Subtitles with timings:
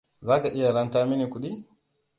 [0.27, 1.49] Zaka iya ranta mini kudi?